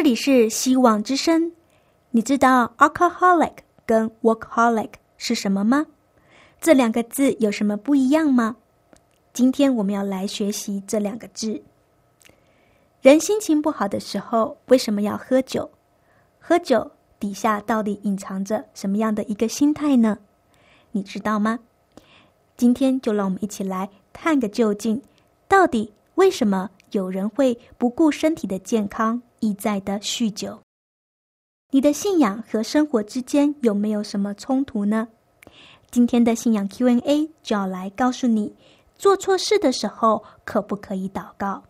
[0.00, 1.52] 这里是希望之声。
[2.12, 5.84] 你知道 alcoholic 跟 workaholic 是什么吗？
[6.58, 8.56] 这两个字有什么不一样吗？
[9.34, 11.62] 今天我们要来学习这两个字。
[13.02, 15.70] 人心情不好的时候，为什么要喝酒？
[16.38, 20.16] 喝酒底下到底隐藏着什么样的一个心态呢？
[20.92, 21.58] 你知道吗？
[22.56, 25.02] 今天就让我们一起来探个究竟，
[25.46, 29.20] 到底为什么有人会不顾身体的健康？
[29.40, 30.60] 一再的酗酒，
[31.70, 35.08] 你的信仰和生活之间有没有什么冲突呢？
[35.90, 38.54] 今天的信仰 Q&A 就要来告诉你，
[38.96, 41.62] 做错事的时候可不可以祷告？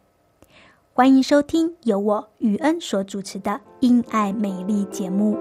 [0.93, 5.39] 欢迎收听由我雨恩所主持的《因爱美丽》节目。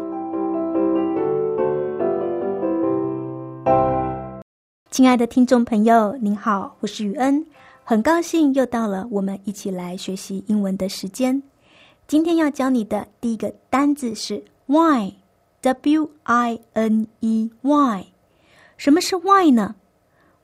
[4.92, 7.44] 亲爱的听众朋友，您好，我是雨恩，
[7.84, 11.42] 很高兴又到了我们一起来学习英文的时间。
[12.10, 18.08] 今天要教你的第一个单字是 wine，w i n e y。
[18.78, 19.76] 什么是 wine 呢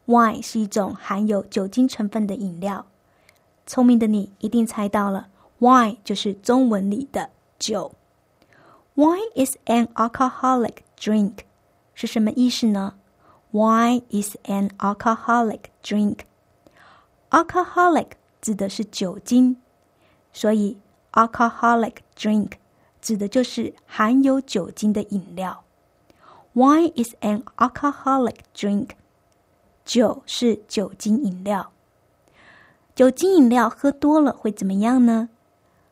[0.05, 2.85] ？wine 是一种含有酒精成分的饮料。
[3.65, 7.91] 聪明的你一定猜到了，wine 就是中文里的酒。
[8.93, 11.37] Wine is an alcoholic drink，
[11.95, 12.93] 是什么意思呢
[13.51, 16.19] ？Wine is an alcoholic drink。
[17.31, 18.09] alcoholic
[18.39, 19.57] 指的是酒精，
[20.31, 20.77] 所以。
[21.15, 22.51] Alcoholic drink
[23.01, 25.63] 指的就是含有酒精的饮料。
[26.53, 28.89] Wine is an alcoholic drink。
[29.85, 31.71] 酒是酒精饮料。
[32.93, 35.29] 酒精饮料喝多了会怎么样呢？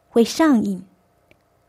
[0.09, 0.83] 会上瘾。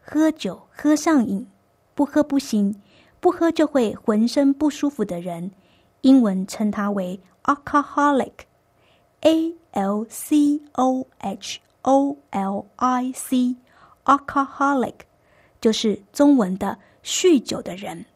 [0.00, 1.46] 喝酒喝上瘾，
[1.94, 2.80] 不喝不行，
[3.20, 5.50] 不喝就会浑身不舒服的人，
[6.00, 8.32] 英文称它为 alcoholic。
[9.20, 11.60] A L C O H。
[11.84, 14.94] O L I C，alcoholic，
[15.60, 18.06] 就是中文的酗酒的人。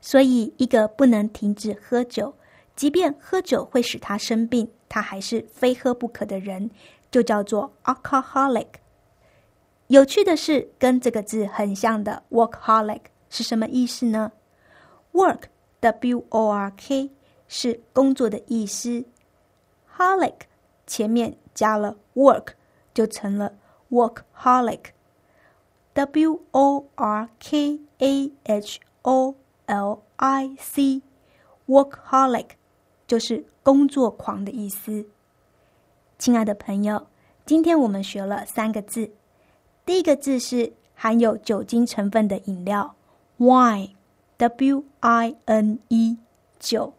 [0.00, 2.34] 所以，一个不能停止喝酒，
[2.74, 6.68] 即便喝酒会使他生病，他还是非喝不可的人，
[7.08, 8.66] 就叫做 alcoholic。
[9.86, 14.32] 有趣的是，跟这个字很像的 workholic 是什么意思呢
[15.12, 17.10] ？Work，W O R K，
[17.46, 19.04] 是工作的意思。
[19.96, 20.34] holic
[20.86, 22.54] 前面加了 work。
[22.94, 23.54] 就成了
[23.90, 29.34] workaholic，w o r k a h o
[29.66, 32.46] l i c，workaholic
[33.06, 35.06] 就是工作狂的意思。
[36.18, 37.06] 亲爱的朋友，
[37.44, 39.12] 今天我们学了三个字，
[39.84, 42.94] 第一个字是含有酒精成分的饮料
[43.38, 46.18] ，wine，w i n e，
[46.58, 46.92] 酒。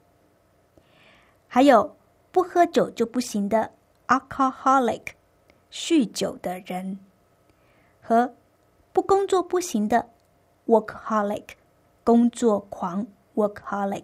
[1.48, 1.96] 还有
[2.32, 3.72] 不喝酒就不行的
[4.08, 5.14] alcoholic。
[5.73, 7.00] 酗酒的人
[8.00, 8.35] 和
[8.91, 10.06] 不工作不行的
[10.67, 11.45] workaholic，
[12.03, 14.03] 工作狂 workaholic。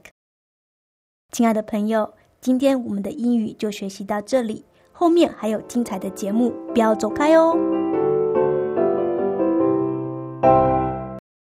[1.31, 7.56] 亲爱的朋友，今天我们的英语就学习到这里，后面还有精彩的节目，不要走开哦。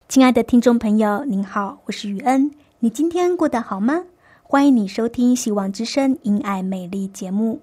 [0.09, 4.03] 亲爱的听众朋友，您好，我是雨恩，你今天过得好吗？
[4.43, 7.61] 欢迎你收听《希望之声·因爱美丽》节目。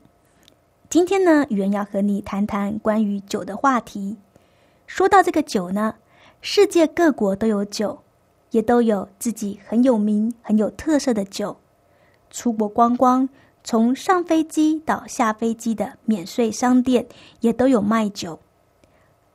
[0.89, 4.17] 今天呢，雨人要和你谈谈关于酒的话题。
[4.87, 5.97] 说到这个酒呢，
[6.41, 7.99] 世界各国都有酒，
[8.53, 11.57] 也都有自己很有名、很有特色的酒。
[12.31, 13.29] 出国观光，
[13.65, 17.05] 从上飞机到下飞机的免税商店
[17.41, 18.39] 也都有卖酒。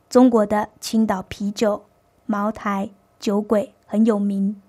[0.10, 1.84] 中国的青岛啤酒、
[2.26, 2.90] 茅台、
[3.20, 4.62] 酒鬼很有名。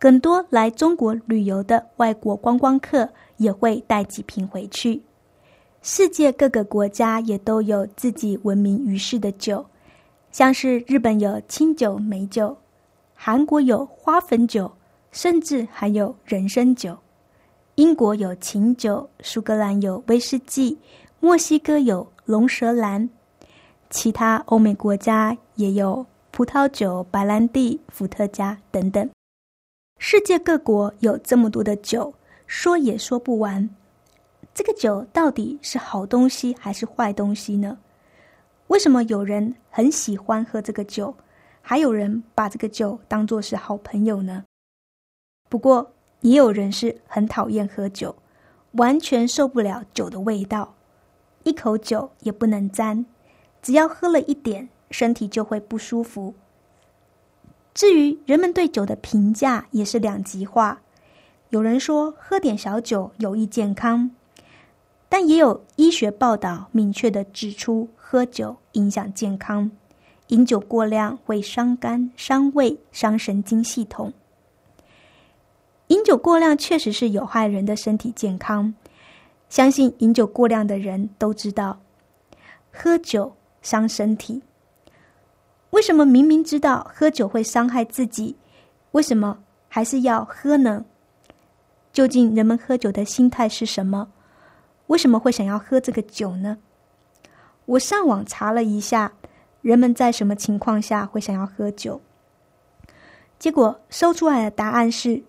[0.00, 5.02] 很多来中国旅游的外国观光客也会带几瓶回去。
[5.88, 9.64] 世界各个国家也都有自己闻名于世的酒，
[10.32, 12.56] 像是日本有清酒、美酒，
[13.14, 14.68] 韩国有花粉酒，
[15.12, 16.98] 甚至还有人参酒。
[17.76, 20.76] 英国有琴酒，苏格兰有威士忌，
[21.20, 23.08] 墨西哥有龙舌兰，
[23.88, 29.08] 其他欧美国家也有葡萄酒、白兰地、伏特加等等。
[30.00, 32.12] 世界各国有这么多的酒，
[32.48, 33.70] 说也说不完。
[34.56, 37.76] 这个酒到底是好东西还是坏东西呢？
[38.68, 41.14] 为什么有人很喜欢喝这个酒，
[41.60, 44.44] 还有人把这个酒当作是好朋友呢？
[45.50, 45.92] 不过。
[46.22, 48.16] 也有人是很讨厌喝酒，
[48.72, 50.74] 完全受不了酒的味道，
[51.44, 53.04] 一口酒也不能沾，
[53.62, 56.34] 只要喝了一点，身体就会不舒服。
[57.74, 60.80] 至于人们对酒的评价也是两极化，
[61.50, 64.10] 有人说喝点小酒有益健康，
[65.08, 69.70] 但也有医学报道明确的指出喝酒影响健康，
[70.28, 74.12] 饮酒过量会伤肝、伤胃、伤神经系统。
[75.88, 78.74] 饮酒过量确实是有害人的身体健康，
[79.48, 81.78] 相信饮酒过量的人都知道，
[82.72, 83.32] 喝酒
[83.62, 84.42] 伤身体。
[85.70, 88.34] 为什么明明知道喝酒会伤害自己，
[88.90, 89.38] 为什么
[89.68, 90.84] 还是要喝呢？
[91.92, 94.08] 究竟人们喝酒的心态是什么？
[94.88, 96.58] 为什么会想要喝这个酒呢？
[97.64, 99.12] 我上网查了一下，
[99.62, 102.00] 人们在什么情况下会想要喝酒？
[103.38, 105.24] 结果搜出来的答案是。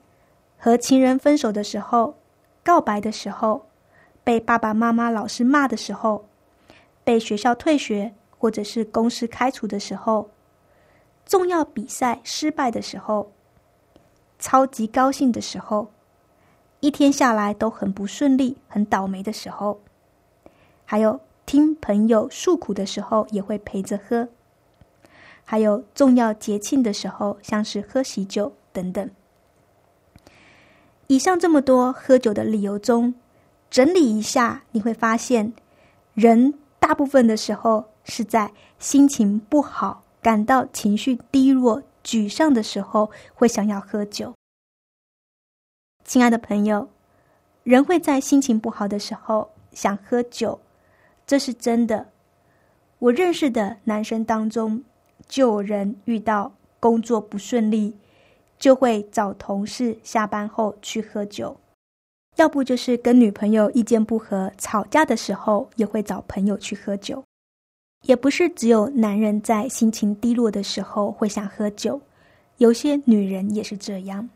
[0.59, 2.17] 和情人分手的时候，
[2.63, 3.67] 告白的时候，
[4.23, 6.27] 被爸爸妈妈、老师骂的时候，
[7.03, 10.31] 被学校退学或者是公司开除的时候，
[11.27, 13.31] 重要比赛失败的时候，
[14.39, 15.91] 超级高兴的时候，
[16.79, 19.81] 一天下来都很不顺利、很倒霉的时候，
[20.85, 24.27] 还有听朋友诉苦的时候也会陪着喝，
[25.43, 29.09] 还有重要节庆的时候，像是喝喜酒等等。
[31.07, 33.15] 以上这么多喝酒的理由中，
[33.71, 35.53] 整理一下，你会发现，
[36.13, 44.36] 人大部分的时候是在心情不好、感到情绪低落、沮丧的时候，会想要喝酒。
[46.07, 46.87] 亲爱的朋友，
[47.63, 50.57] 人会在心情不好的时候想喝酒，
[51.25, 52.07] 这是真的。
[52.97, 54.81] 我认识的男生当中，
[55.27, 57.95] 就有人遇到工作不顺利。
[58.57, 61.55] 就会找同事下班后去喝酒，
[62.37, 67.23] 要不就是跟女朋友意见不合吵架的时候，也会找朋友去喝酒。
[68.01, 72.01] 也不是只有男人在心情低落的时候会想喝酒，
[72.57, 74.27] 有些女人也是这样。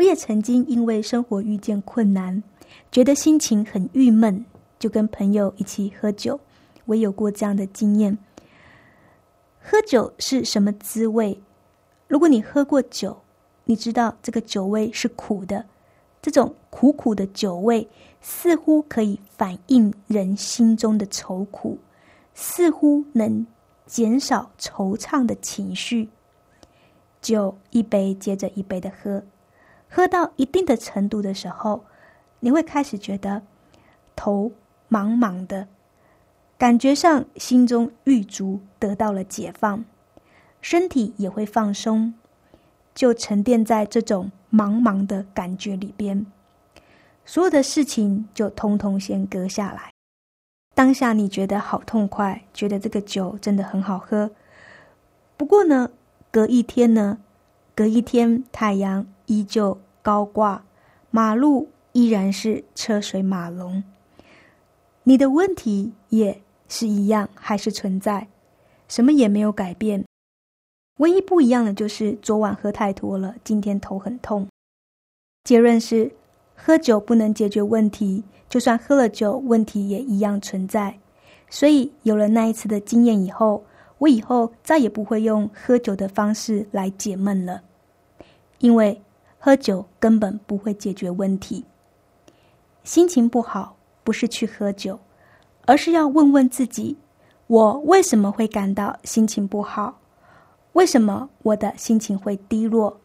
[0.00, 2.42] 我也曾经因为生活遇见困难，
[2.90, 4.46] 觉得心情很郁闷，
[4.78, 6.40] 就跟朋友一起喝酒。
[6.86, 8.16] 我有过这样的经验。
[9.60, 11.38] 喝酒是什么滋味？
[12.08, 13.20] 如果你喝过酒，
[13.64, 15.66] 你知道这个酒味是苦的，
[16.22, 17.86] 这种苦苦的酒味
[18.22, 21.76] 似乎可以反映人心中的愁苦，
[22.32, 23.46] 似乎能
[23.84, 26.08] 减少惆怅的情绪。
[27.20, 29.22] 酒一杯接着一杯的喝，
[29.90, 31.84] 喝到一定的程度的时候，
[32.38, 33.42] 你会开始觉得
[34.14, 34.52] 头
[34.88, 35.66] 茫茫的，
[36.56, 39.84] 感觉上心中郁足得到了解放。
[40.62, 42.14] 身体也会放松，
[42.94, 46.26] 就沉淀在这种茫茫的感觉里边，
[47.24, 49.90] 所有的事情就通通先搁下来。
[50.74, 54.30] 当下你觉得好痛快，觉得这个酒真的很好喝。
[55.36, 55.90] 不过呢，
[56.30, 57.18] 隔一天呢，
[57.74, 59.78] 隔一天太阳依旧
[60.10, 60.64] 高挂，
[61.12, 63.80] 马路依然是车水马龙，
[65.04, 68.26] 你的问题也是一样，还是存在，
[68.88, 70.04] 什么也没有改变。
[70.96, 74.48] 唯一不一样的就是昨晚喝太多了，今天头很痛。
[75.44, 76.10] 结论是，
[76.56, 80.98] 喝酒不能解决问题，就算喝了酒，问题也一样存在。
[81.48, 83.64] 所以有了那一次的经验以后，
[83.98, 87.62] 我以后再也不会用喝酒的方式来解闷了，
[88.58, 89.00] 因为
[89.42, 91.64] 喝酒根本不会解决问题。
[92.84, 94.98] 心情不好不是去喝酒，
[95.64, 96.98] 而是要问问自己：
[97.46, 99.98] 我为什么会感到心情不好？
[100.74, 103.00] 为什么我的心情会低落？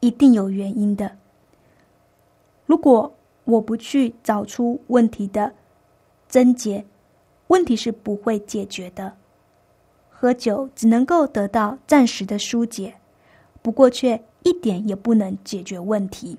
[0.00, 1.16] 一定有原因的。
[2.66, 5.54] 如果我不去找出问题的
[6.28, 6.84] 症结，
[7.46, 9.14] 问题是不会解决的。
[10.10, 12.94] 喝酒只能够得到暂时的疏解，
[13.62, 16.38] 不过却一点也不能解决问题。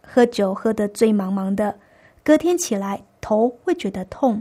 [0.00, 1.80] 喝酒喝得醉茫茫的，
[2.22, 4.40] 隔天起来头会觉得痛，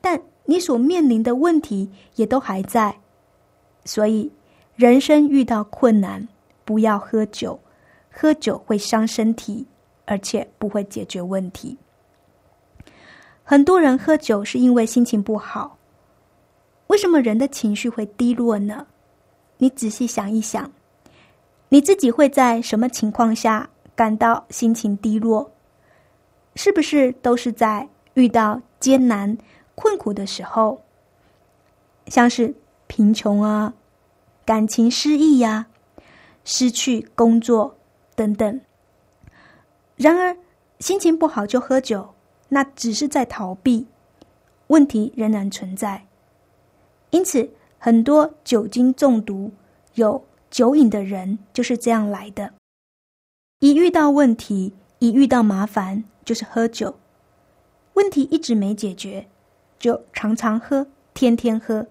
[0.00, 2.96] 但你所面临的问题也都还在。
[3.84, 4.32] 所以，
[4.74, 6.26] 人生遇到困难，
[6.64, 7.60] 不要喝酒，
[8.10, 9.66] 喝酒会伤身体，
[10.06, 11.76] 而且不会解决问题。
[13.44, 15.76] 很多人喝酒是因为心情不好。
[16.86, 18.86] 为什么人的情绪会低落呢？
[19.58, 20.72] 你仔细想一想，
[21.68, 25.50] 你自己会在什么情况下感到心情低落？
[26.54, 29.36] 是不是都是在遇到艰难
[29.74, 30.82] 困苦的时候，
[32.06, 32.54] 像是
[32.86, 33.74] 贫穷啊、
[34.44, 35.66] 感情失意呀、
[36.44, 37.76] 失去工作
[38.14, 38.60] 等等？
[39.96, 40.36] 然而，
[40.78, 42.14] 心情不好就喝酒。
[42.48, 43.88] 那只是在逃避，
[44.68, 46.06] 问题仍然存在。
[47.10, 49.52] 因此，很多酒精中毒、
[49.94, 50.24] 有
[50.56, 52.54] 酒瘾的人就是这样来的。
[53.60, 56.98] 一遇到问题，一遇到麻烦，就是喝酒。
[57.92, 59.26] 问题一直没解决，
[59.78, 61.86] 就常常喝，天天喝，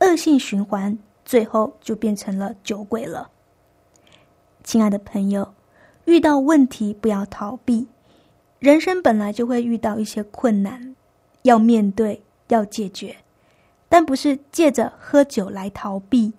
[0.00, 3.30] 恶性循环，最后就变成了酒鬼了。
[4.64, 5.54] 亲爱的朋友，
[6.06, 7.86] 遇到问题不要逃避。
[8.58, 10.96] 人生本来就会遇到一些困难，
[11.42, 13.18] 要面对，要解决，
[13.88, 16.32] 但不是借着喝酒来逃避。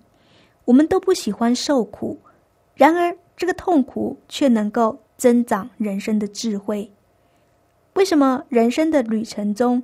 [0.66, 2.20] 我们都不喜欢受苦，
[2.74, 6.92] 然而这个痛苦却能够增长人生的智慧。
[7.94, 9.82] 为什么人生的旅程中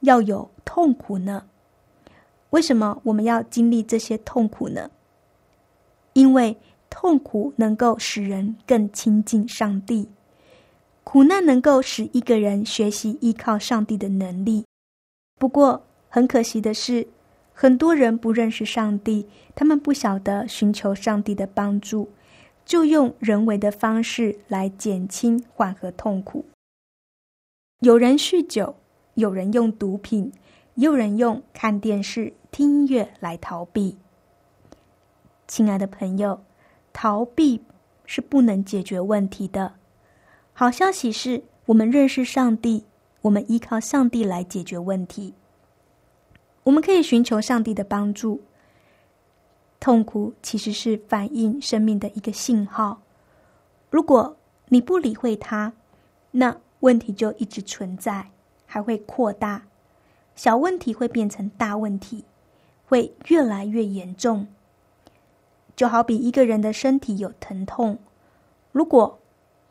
[0.00, 1.44] 要有痛苦呢？
[2.50, 4.90] 为什么我们要经历这些痛苦呢？
[6.14, 6.56] 因为
[6.90, 10.08] 痛苦能够使人更亲近上帝。
[11.04, 14.64] 苦难能够使一个人学习依靠上帝的能力，
[15.38, 17.06] 不过很可惜的是，
[17.52, 22.10] 很多人不认识上帝，他们不晓得寻求上帝的帮助，
[22.64, 26.46] 就用人为的方式来减轻缓和痛苦。
[27.80, 28.76] 有人酗酒，
[29.14, 30.32] 有人用毒品，
[30.76, 33.98] 有人用看电视、听音乐来逃避。
[35.46, 36.42] 亲爱的朋友，
[36.92, 37.62] 逃避
[38.06, 39.74] 是不能解决问题的。
[40.52, 42.84] 好消息是我们认识上帝，
[43.22, 45.34] 我们依靠上帝来解决问题。
[46.64, 48.42] 我们可以寻求上帝的帮助。
[49.80, 53.02] 痛苦其实是反映生命的一个信号。
[53.90, 54.36] 如果
[54.68, 55.72] 你不理会它，
[56.30, 58.30] 那问题就一直存在，
[58.64, 59.64] 还会扩大。
[60.36, 62.24] 小问题会变成大问题，
[62.86, 64.46] 会越来越严重。
[65.74, 67.98] 就好比一个人的身体有疼痛，
[68.70, 69.18] 如果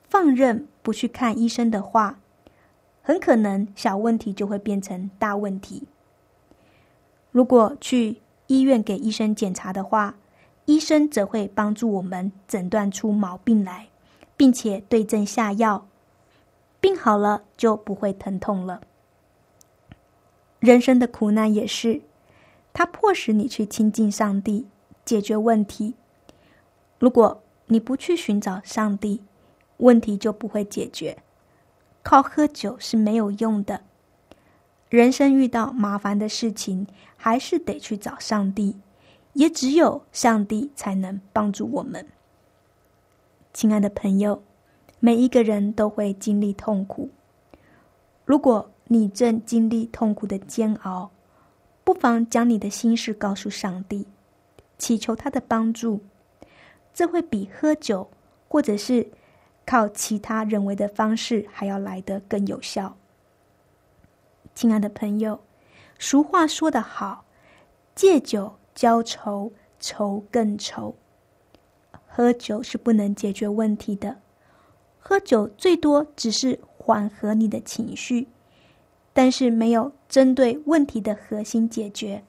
[0.10, 2.19] 放任不去看医生的话，
[3.01, 5.88] 很可能小问题就会变成大问题。
[7.31, 10.15] 如果去医院给医生检查的话，
[10.65, 13.88] 医生则会帮助我们诊断出毛病来，
[14.35, 15.88] 并且对症下药，
[16.79, 18.81] 病好了就不会疼痛了。
[20.59, 22.01] 人生的苦难也是，
[22.73, 24.67] 它迫使你去亲近上帝，
[25.03, 25.95] 解决问题。
[27.00, 29.23] 如果你不去寻找上帝，
[29.77, 31.17] 问题就不会解决，
[32.03, 33.81] 靠喝酒是没有用的。
[34.89, 36.85] 人生遇到麻烦的事情，
[37.22, 38.75] 还是得去找上帝，
[39.34, 42.04] 也只有上帝才能帮助我们。
[43.54, 44.42] 亲爱的朋友，
[45.00, 47.12] 每一个人都会经历痛苦。
[48.25, 51.12] 如果你正经历痛苦的煎熬，
[51.84, 54.08] 不妨将你的心事告诉上帝，
[54.80, 56.01] 祈求他的帮助。
[56.92, 58.10] 这会比喝酒
[58.48, 59.12] 或者是。
[59.63, 62.98] 靠其他人为的方式还要来得更有效。
[64.56, 65.40] 亲爱的朋友，
[66.01, 67.24] 俗话说得好
[67.93, 70.96] ：“借酒浇愁，愁更愁。”
[72.08, 74.17] 喝酒是不能解决问题的，
[74.98, 78.27] 喝酒最多只是缓和你的情绪，
[79.13, 82.24] 但是没有针对问题的核心解决。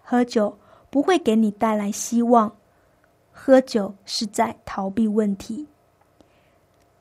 [0.00, 0.56] 喝酒
[0.88, 2.56] 不会给你带来希望，
[3.32, 5.66] 喝酒是在逃避问题。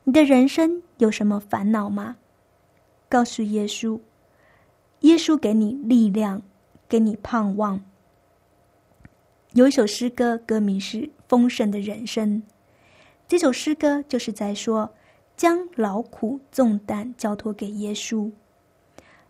[0.06, 2.18] 你的人生有什么烦恼吗？
[3.08, 4.00] 告诉耶稣，
[5.02, 6.42] 耶稣给你力量，
[6.88, 7.84] 给你盼望。
[9.54, 12.38] 有一首诗歌，歌名是《丰盛的人生》。
[13.28, 14.94] 这首诗歌就是在说，
[15.36, 18.32] 将劳苦重担交托给耶稣。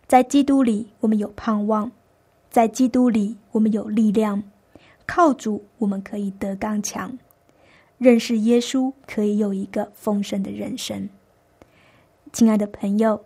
[0.06, 1.90] 在基督里，我们有盼望；
[2.50, 4.42] 在基督里，我们有力量。
[5.06, 7.18] 靠主，我们可以得刚强。
[7.96, 11.08] 认识耶稣，可以有一个丰盛的人生。
[12.32, 13.24] 亲爱的朋友，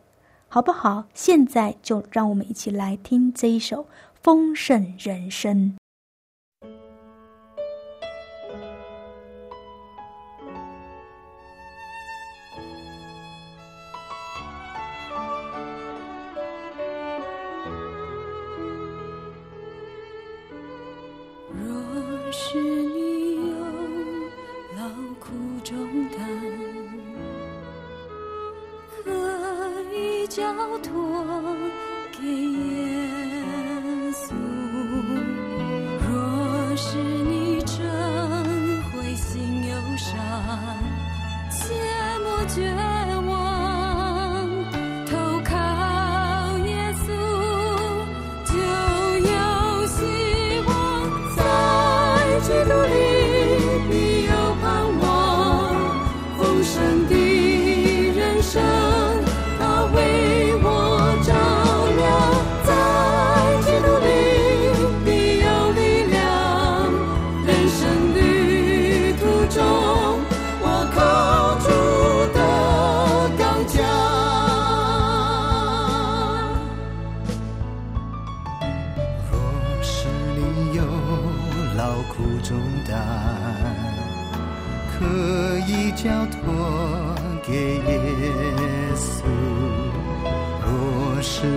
[0.49, 1.05] 好不好？
[1.13, 3.83] 现在就让我们一起来听这一首
[4.23, 5.77] 《丰盛人生》。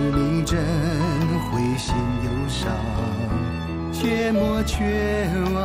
[0.00, 0.58] 你真
[1.50, 2.72] 会心忧伤，
[3.92, 5.58] 切莫绝望，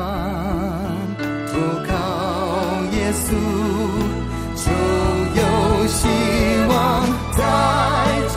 [1.48, 1.54] 投
[1.88, 1.94] 靠
[2.92, 3.26] 耶稣，
[4.56, 4.68] 就
[5.40, 5.42] 有
[5.88, 6.08] 希
[6.68, 6.74] 望，
[7.34, 7.40] 在
[8.30, 8.36] 基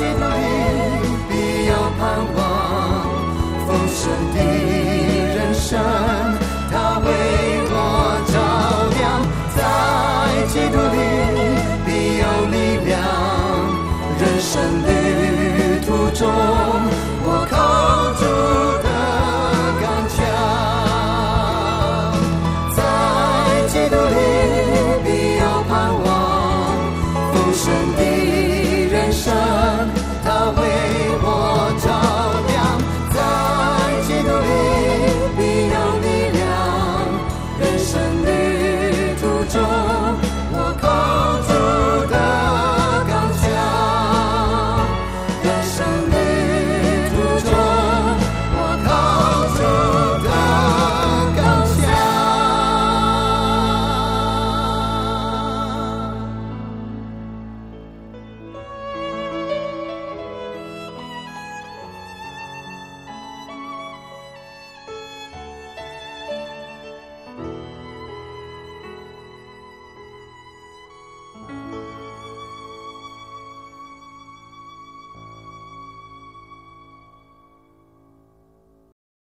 [16.40, 16.68] Oh.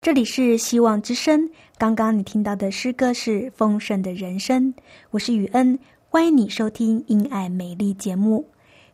[0.04, 1.48] 这里是希望之声。
[1.78, 4.70] 刚刚你听到的诗歌是《丰盛的人生》，
[5.10, 5.78] 我是雨恩，
[6.10, 8.46] 欢迎你收听《因爱美丽》节目。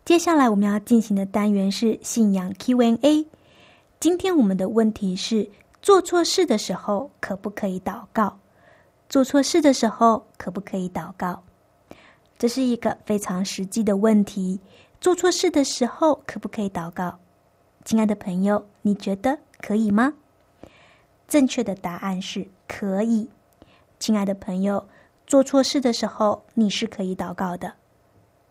[0.05, 3.27] 接下来我们要进行的单元是信仰 Q&A。
[3.99, 5.51] 今天我们的问题是：
[5.83, 8.38] 做错事的时候可不可以祷告？
[9.09, 11.42] 做错事的时候可不可以祷告？
[12.38, 14.61] 这是一个非常实际的问题。
[15.01, 17.18] 做错事的时候可不可以祷告？
[17.85, 20.14] 亲爱的朋友，你觉得可以吗？
[21.30, 23.26] 正确的答案是可以。
[24.00, 24.84] 亲爱的朋友，
[25.28, 27.72] 做错事的时候你是可以祷告的。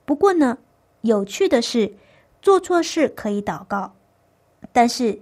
[0.06, 0.58] 不过呢，
[1.02, 1.94] 有趣的是，
[2.42, 3.94] 做错事可以祷告，
[4.72, 5.20] 但是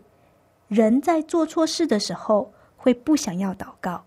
[0.68, 4.04] 人在做错事的时候会不想要祷告。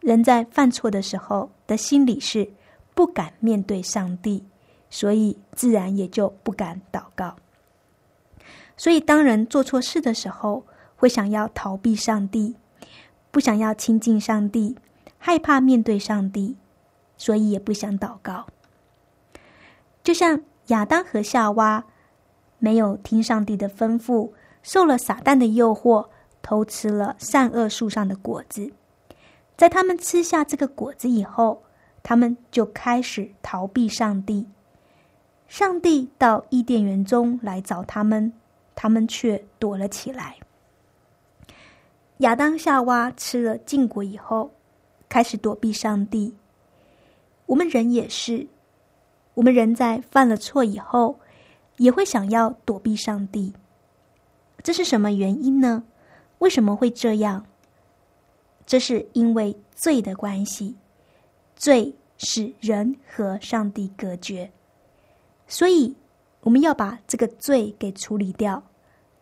[0.00, 2.48] 人在犯错的时候的心里是
[2.92, 4.44] 不敢面对上帝，
[4.90, 7.36] 所以自然也就不敢祷告。
[8.76, 10.64] 所以，当人做错事的时候，
[10.98, 12.56] 会想要逃避上帝，
[13.30, 14.76] 不想要亲近上帝，
[15.16, 16.56] 害怕面对上帝，
[17.16, 18.46] 所以也不想祷告。
[20.02, 21.84] 就像亚当和夏娃
[22.58, 24.32] 没有听上帝的吩咐，
[24.62, 26.08] 受了撒旦的诱惑，
[26.42, 28.72] 偷吃了善恶树上的果子。
[29.56, 31.62] 在他们吃下这个果子以后，
[32.02, 34.46] 他们就开始逃避上帝。
[35.46, 38.32] 上帝到伊甸园中来找他们，
[38.74, 40.36] 他们却躲了起来。
[42.18, 44.50] 亚当夏娃吃了禁果以后，
[45.08, 46.34] 开始躲避上帝。
[47.46, 48.46] 我们人也是，
[49.34, 51.18] 我们人在犯了错以后，
[51.76, 53.52] 也会想要躲避上帝。
[54.64, 55.84] 这是什么原因呢？
[56.40, 57.46] 为什么会这样？
[58.66, 60.76] 这是因为罪的关系，
[61.54, 64.50] 罪使人和上帝隔绝，
[65.46, 65.94] 所以
[66.40, 68.62] 我们要把这个罪给处理掉。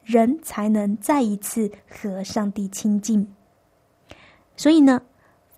[0.06, 3.34] 人才能再一次和上帝亲近。
[4.56, 5.02] 所以呢，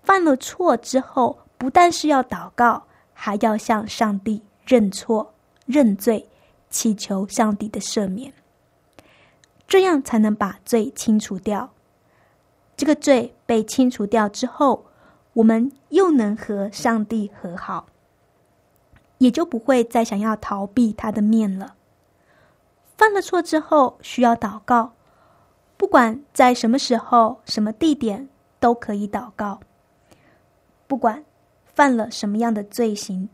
[0.01, 5.35] 犯了错之后，不但是要祷告，还要向上帝认错、
[5.67, 6.27] 认罪，
[6.71, 8.33] 祈求上帝的赦免，
[9.67, 11.69] 这样才能把罪清除掉。
[12.75, 14.85] 这个罪被清除掉之后，
[15.33, 17.85] 我们又能和上帝和好，
[19.19, 21.75] 也就不会再想要逃避他的面了。
[22.99, 24.91] 犯了错之后需要祷告，
[25.77, 28.27] 不管在什么时候、什么地点
[28.59, 29.57] 都可以祷告。
[30.85, 31.23] 不管
[31.63, 33.29] 犯了什么样的罪行，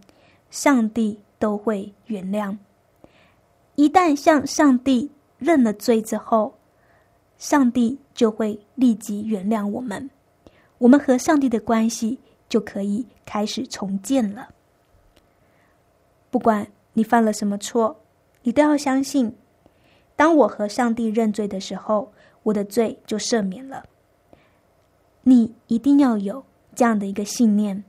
[0.51, 2.56] 上帝都会原谅。
[3.73, 6.54] 一旦向上帝认了罪之后，
[7.39, 10.08] 上帝就会立即原谅我们，
[10.78, 14.47] 我们和上帝的关系就可以开始重建了。
[16.30, 17.99] 不管你犯了什么错，
[18.43, 19.36] 你都要相信。
[20.15, 22.12] 当我和上帝认罪的时候，
[22.43, 23.84] 我的罪就赦免了。
[25.23, 27.84] 你一定要有这样的一个信念：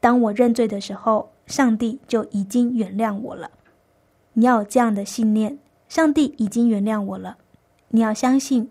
[0.00, 3.50] 当我认罪的时候，上帝就已经原谅我了。
[4.34, 7.38] 你要有这样的信念：上帝已经原谅我了。
[7.88, 8.70] 你要相信，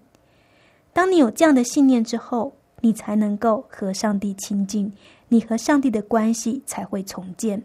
[0.92, 4.92] 当你有这样的信念之后，你才能够和上帝亲近，
[5.30, 7.64] 你和上帝的关系才会重建。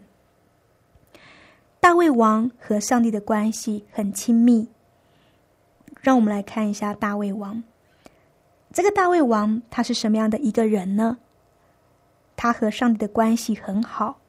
[1.79, 4.67] 大卫王和上帝的关系很亲密。
[6.01, 7.63] 让我们来看一下大卫王。
[8.73, 11.17] 这个大卫王他是什么样的一个人呢？
[12.35, 14.19] 他和上帝的关系很好，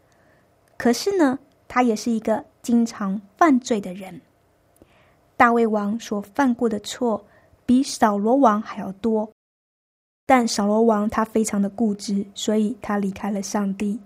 [0.78, 4.20] 可是呢，他也是一个经常犯罪的人。
[5.37, 7.24] 大卫王所犯过的错
[7.66, 9.31] 比扫罗王还要多，
[10.24, 14.00] 但扫罗王他非常的固执，所以他离开了上帝。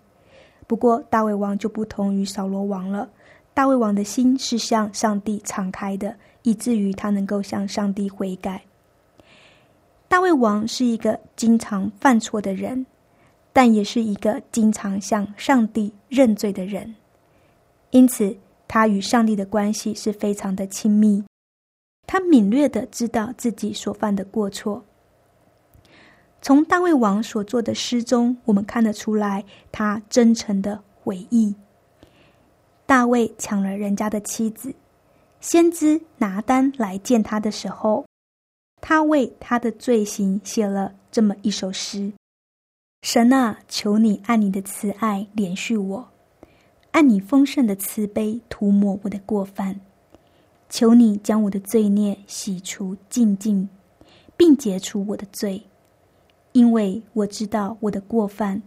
[0.66, 3.08] 不过大卫王就不同于扫罗王了，
[3.54, 6.16] 大卫王的心是向上帝敞开的。
[6.42, 8.62] 以至于他能够向上帝悔改。
[10.08, 12.84] 大卫王是一个经常犯错的人，
[13.52, 16.94] 但也是一个经常向上帝认罪的人，
[17.90, 18.36] 因此
[18.68, 21.24] 他与上帝的关系是非常的亲密。
[22.06, 24.84] 他敏锐的知道自己所犯的过错。
[26.42, 31.54] 从大卫王所做的诗中，我们看得出来他真诚的悔意。
[32.84, 34.74] 大卫抢了人家的妻子。
[35.42, 38.06] 先知拿单来见他的时候，
[38.80, 42.12] 他为他的罪行写了这么一首诗
[43.02, 46.08] ：“神啊，求你按你的慈爱怜恤我，
[46.92, 49.80] 按你丰盛的慈悲涂抹我的过犯，
[50.70, 53.68] 求你将我的罪孽洗除净净，
[54.36, 55.64] 并解除我的罪，
[56.52, 58.62] 因为我知道我的过犯，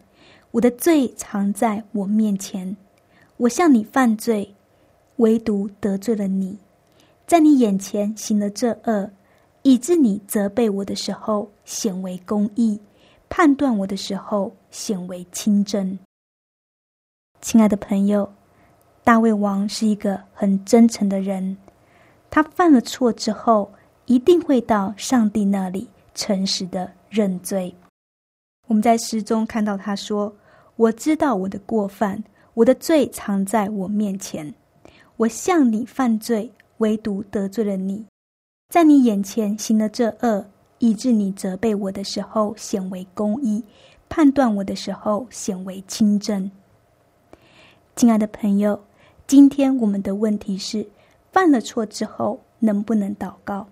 [0.51, 2.75] 我的罪藏在我面前，
[3.37, 4.53] 我向你犯罪，
[5.15, 6.59] 唯独得罪了你。”
[7.27, 9.09] 在你眼前行了这恶，
[9.63, 12.79] 以致你责备我的时候显为公义，
[13.29, 15.97] 判断我的时候显为清正。
[17.41, 18.31] 亲爱的朋友，
[19.03, 21.57] 大卫王是一个很真诚的人，
[22.29, 23.71] 他犯了错之后，
[24.05, 27.73] 一定会到上帝那里诚实的认罪。
[28.67, 30.31] 我们在诗中看到他说
[30.77, 34.53] ：“我知道我的过犯，我的罪藏在我面前，
[35.17, 38.05] 我向你犯罪。”唯独得罪了你，
[38.69, 40.45] 在你眼前行了这恶，
[40.79, 43.63] 以致你责备我的时候显为公义，
[44.09, 46.51] 判断我的时候显为清正。
[47.95, 48.83] 亲爱的朋友，
[49.25, 50.87] 今天我们的问题是：
[51.31, 53.67] 犯了错之后能不能祷告？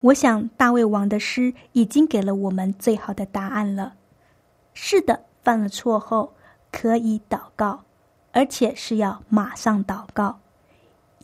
[0.00, 3.94] 我想大卫王的诗已经给了我们最好的答案了。
[4.74, 6.34] 是的，犯了错后
[6.72, 7.84] 可以祷告，
[8.32, 10.40] 而且是要马上祷告。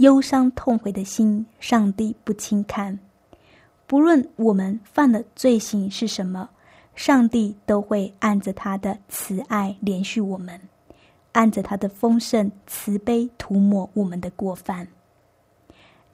[0.02, 2.98] 忧伤痛悔的心，上帝不轻看。
[3.86, 6.50] 不论我们犯的罪行是什么，
[6.96, 10.60] 上帝都会按着他的慈爱连续我们，
[11.30, 14.88] 按着他的丰盛慈悲涂抹我们的过犯。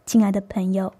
[0.05, 0.93] 亲爱的朋友，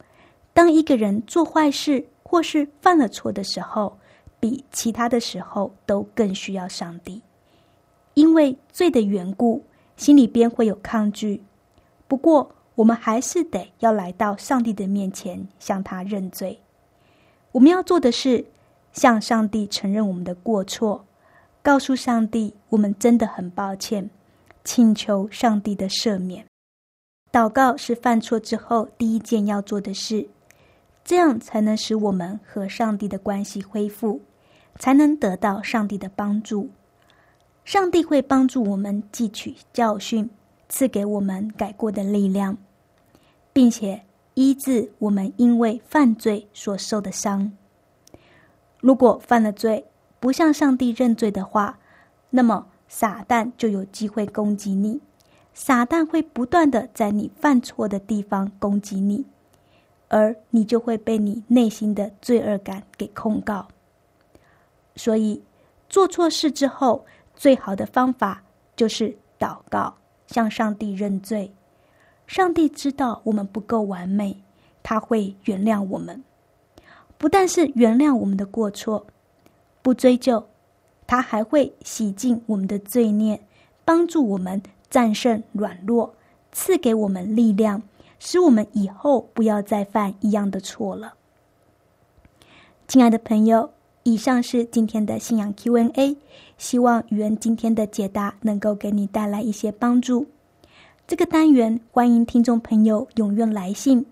[0.55, 3.99] 当一个人做坏事或是犯了错的时候，
[4.41, 7.21] 比其他的时候都更需要上帝，
[8.15, 9.63] 因为罪的缘故，
[9.99, 11.43] 心里边会有抗拒。
[12.07, 16.57] 不过，我们还是得要来到上帝的面前，向他认罪。
[17.51, 18.45] 我们要做的是
[18.93, 21.05] 向上帝承认我们的过错，
[21.61, 24.09] 告诉上帝我们真的很抱歉，
[24.63, 26.47] 请求上帝的赦免。
[27.33, 30.29] 祷告是犯错之后第一件要做的事，
[31.03, 34.21] 这样才能使我们和上帝的关系恢复，
[34.77, 36.71] 才能得到上帝的帮助。
[37.65, 40.31] 上帝会帮助我们汲取教训，
[40.69, 42.57] 赐给我们改过的力量。
[43.59, 44.01] 并且
[44.35, 47.51] 医治我们因为犯罪所受的伤。
[48.79, 49.85] 如果犯了罪
[50.21, 51.77] 不向上帝认罪的话，
[52.31, 55.01] 那么撒旦就有机会攻击你。
[55.55, 59.27] 撒旦会不断的在你犯错的地方攻击你，
[60.07, 63.67] 而你就会被你内心的罪恶感给控告。
[64.95, 65.43] 所以
[65.89, 68.41] 做错事之后，最好的方法
[68.77, 69.93] 就是祷告，
[70.29, 71.53] 向上帝认罪。
[72.29, 74.37] 上帝知道我们不够完美，
[74.83, 76.23] 他会原谅我们。
[77.17, 79.07] 不但是原谅我们的过错，
[79.81, 80.47] 不追究，
[81.07, 83.41] 他还会洗净我们的罪孽，
[83.83, 86.15] 帮助我们战胜软弱，
[86.53, 87.83] 赐给我们力量，
[88.19, 91.15] 使我们以后不要再犯一样的错了。
[92.87, 93.71] 亲爱的朋友，
[94.03, 96.19] 以上是今天的信仰 Q&A，
[96.59, 100.27] 希望语恩今天的解答能够给你带来一些帮助。
[101.09, 104.05] 这个单元欢迎听众朋友踊跃来信。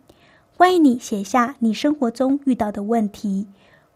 [0.57, 3.47] 欢迎你写下你生活中遇到的问题，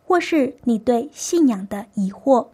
[0.05, 2.49] 或是你对信仰的疑惑。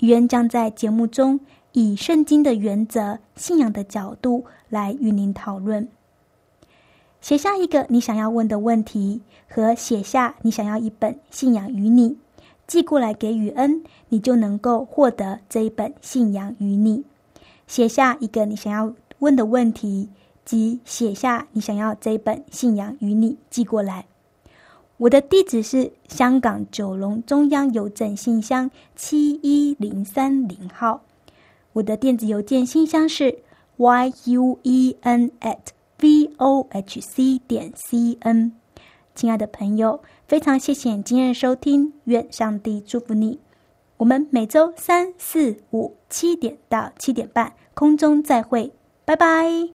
[0.00, 1.38] 语言将在节目中
[1.70, 5.86] 以圣经的原则、信仰的角度来与您讨论。
[7.20, 12.10] 写下一个你想要问的问题，和写下你想要一本《信仰与你》，
[12.66, 16.98] 寄过来给雨恩，你就能够获得这一本《信仰与你》。
[17.68, 20.08] 写下一个你想要问的问题。
[20.46, 24.06] 及写下你想要这一本《信仰与你》寄过来。
[24.96, 31.02] 我的地址是香港九龙中央邮政信箱七一零三零号。
[31.72, 33.40] 我的电子邮件信箱是
[33.76, 35.58] y u e n at
[35.98, 38.52] v o h c 点 c n。
[39.16, 43.40] 亲爱的朋友，非常谢谢你今日收听，愿上帝祝福你。
[43.96, 48.72] 我们每周三四五七点到七点半空中再会，
[49.06, 49.75] 拜拜。